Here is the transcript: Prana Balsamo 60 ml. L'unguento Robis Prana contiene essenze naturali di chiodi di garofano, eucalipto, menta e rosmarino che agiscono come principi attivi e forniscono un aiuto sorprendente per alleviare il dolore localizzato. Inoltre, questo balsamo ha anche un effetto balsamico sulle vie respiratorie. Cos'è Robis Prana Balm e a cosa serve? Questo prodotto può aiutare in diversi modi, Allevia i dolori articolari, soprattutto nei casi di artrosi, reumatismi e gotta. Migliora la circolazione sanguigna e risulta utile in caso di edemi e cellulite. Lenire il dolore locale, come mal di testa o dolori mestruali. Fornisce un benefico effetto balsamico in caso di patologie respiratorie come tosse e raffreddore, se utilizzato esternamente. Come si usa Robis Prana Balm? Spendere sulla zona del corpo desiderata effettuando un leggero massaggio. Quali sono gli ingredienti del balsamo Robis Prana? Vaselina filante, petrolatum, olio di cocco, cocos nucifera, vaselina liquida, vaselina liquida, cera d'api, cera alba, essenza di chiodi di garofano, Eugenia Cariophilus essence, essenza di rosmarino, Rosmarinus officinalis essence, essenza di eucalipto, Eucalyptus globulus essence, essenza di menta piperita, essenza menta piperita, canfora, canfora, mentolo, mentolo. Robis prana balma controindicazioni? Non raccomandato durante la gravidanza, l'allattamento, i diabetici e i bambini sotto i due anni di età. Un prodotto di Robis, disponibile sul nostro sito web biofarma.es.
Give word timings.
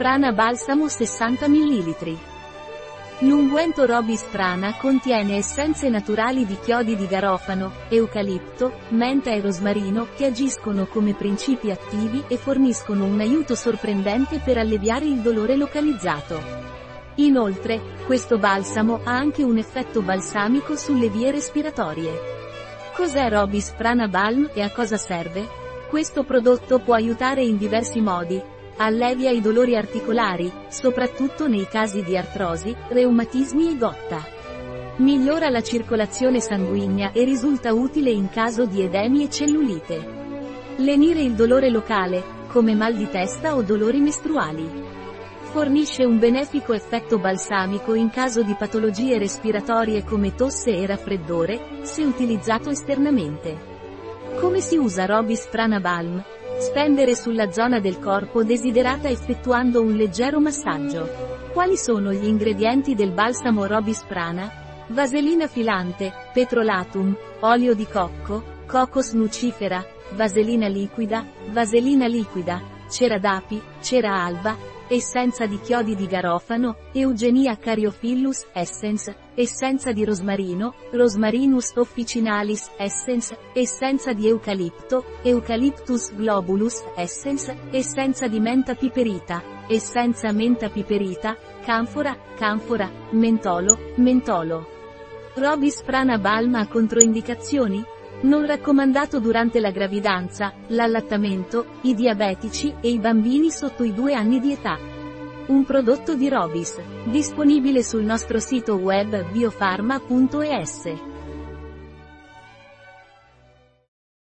Prana 0.00 0.32
Balsamo 0.32 0.88
60 0.88 1.46
ml. 1.46 2.18
L'unguento 3.18 3.84
Robis 3.84 4.22
Prana 4.22 4.74
contiene 4.78 5.36
essenze 5.36 5.90
naturali 5.90 6.46
di 6.46 6.58
chiodi 6.58 6.96
di 6.96 7.06
garofano, 7.06 7.70
eucalipto, 7.90 8.72
menta 8.92 9.30
e 9.30 9.42
rosmarino 9.42 10.06
che 10.16 10.24
agiscono 10.24 10.86
come 10.86 11.12
principi 11.12 11.70
attivi 11.70 12.24
e 12.28 12.38
forniscono 12.38 13.04
un 13.04 13.20
aiuto 13.20 13.54
sorprendente 13.54 14.38
per 14.38 14.56
alleviare 14.56 15.04
il 15.04 15.18
dolore 15.18 15.54
localizzato. 15.56 16.40
Inoltre, 17.16 17.78
questo 18.06 18.38
balsamo 18.38 19.00
ha 19.04 19.14
anche 19.14 19.42
un 19.42 19.58
effetto 19.58 20.00
balsamico 20.00 20.76
sulle 20.76 21.10
vie 21.10 21.30
respiratorie. 21.30 22.10
Cos'è 22.96 23.28
Robis 23.28 23.72
Prana 23.72 24.08
Balm 24.08 24.48
e 24.54 24.62
a 24.62 24.70
cosa 24.70 24.96
serve? 24.96 25.46
Questo 25.90 26.24
prodotto 26.24 26.78
può 26.78 26.94
aiutare 26.94 27.42
in 27.42 27.58
diversi 27.58 28.00
modi, 28.00 28.42
Allevia 28.82 29.30
i 29.30 29.42
dolori 29.42 29.76
articolari, 29.76 30.50
soprattutto 30.68 31.46
nei 31.46 31.66
casi 31.68 32.02
di 32.02 32.16
artrosi, 32.16 32.74
reumatismi 32.88 33.68
e 33.68 33.76
gotta. 33.76 34.24
Migliora 34.96 35.50
la 35.50 35.60
circolazione 35.60 36.40
sanguigna 36.40 37.12
e 37.12 37.24
risulta 37.24 37.74
utile 37.74 38.08
in 38.08 38.30
caso 38.30 38.64
di 38.64 38.80
edemi 38.80 39.24
e 39.24 39.28
cellulite. 39.28 40.02
Lenire 40.76 41.20
il 41.20 41.34
dolore 41.34 41.68
locale, 41.68 42.24
come 42.46 42.74
mal 42.74 42.94
di 42.94 43.06
testa 43.10 43.54
o 43.54 43.60
dolori 43.60 44.00
mestruali. 44.00 44.66
Fornisce 45.52 46.06
un 46.06 46.18
benefico 46.18 46.72
effetto 46.72 47.18
balsamico 47.18 47.92
in 47.92 48.08
caso 48.08 48.42
di 48.42 48.54
patologie 48.54 49.18
respiratorie 49.18 50.04
come 50.04 50.34
tosse 50.34 50.74
e 50.74 50.86
raffreddore, 50.86 51.82
se 51.82 52.02
utilizzato 52.02 52.70
esternamente. 52.70 53.58
Come 54.36 54.62
si 54.62 54.78
usa 54.78 55.04
Robis 55.04 55.48
Prana 55.48 55.80
Balm? 55.80 56.24
Spendere 56.60 57.16
sulla 57.16 57.50
zona 57.50 57.80
del 57.80 57.98
corpo 57.98 58.44
desiderata 58.44 59.08
effettuando 59.08 59.80
un 59.80 59.94
leggero 59.94 60.40
massaggio. 60.40 61.08
Quali 61.54 61.78
sono 61.78 62.12
gli 62.12 62.26
ingredienti 62.26 62.94
del 62.94 63.12
balsamo 63.12 63.64
Robis 63.64 64.02
Prana? 64.02 64.84
Vaselina 64.88 65.46
filante, 65.46 66.12
petrolatum, 66.34 67.16
olio 67.40 67.74
di 67.74 67.86
cocco, 67.86 68.44
cocos 68.66 69.12
nucifera, 69.14 69.82
vaselina 70.10 70.68
liquida, 70.68 71.26
vaselina 71.50 72.06
liquida, 72.06 72.60
cera 72.90 73.18
d'api, 73.18 73.60
cera 73.80 74.22
alba, 74.22 74.54
essenza 74.90 75.46
di 75.46 75.60
chiodi 75.60 75.94
di 75.94 76.08
garofano, 76.08 76.76
Eugenia 76.92 77.56
Cariophilus 77.56 78.46
essence, 78.52 79.14
essenza 79.36 79.92
di 79.92 80.04
rosmarino, 80.04 80.74
Rosmarinus 80.90 81.74
officinalis 81.76 82.70
essence, 82.76 83.38
essenza 83.54 84.12
di 84.12 84.26
eucalipto, 84.26 85.04
Eucalyptus 85.22 86.12
globulus 86.12 86.82
essence, 86.96 87.56
essenza 87.70 88.26
di 88.26 88.40
menta 88.40 88.74
piperita, 88.74 89.40
essenza 89.68 90.32
menta 90.32 90.68
piperita, 90.68 91.36
canfora, 91.64 92.16
canfora, 92.36 92.90
mentolo, 93.12 93.78
mentolo. 93.94 94.66
Robis 95.34 95.82
prana 95.82 96.18
balma 96.18 96.66
controindicazioni? 96.66 97.98
Non 98.22 98.44
raccomandato 98.44 99.18
durante 99.18 99.60
la 99.60 99.70
gravidanza, 99.70 100.52
l'allattamento, 100.66 101.78
i 101.82 101.94
diabetici 101.94 102.74
e 102.78 102.90
i 102.90 102.98
bambini 102.98 103.50
sotto 103.50 103.82
i 103.82 103.94
due 103.94 104.12
anni 104.12 104.40
di 104.40 104.52
età. 104.52 104.76
Un 105.46 105.64
prodotto 105.64 106.14
di 106.14 106.28
Robis, 106.28 106.78
disponibile 107.04 107.82
sul 107.82 108.04
nostro 108.04 108.38
sito 108.38 108.74
web 108.74 109.30
biofarma.es. 109.30 110.92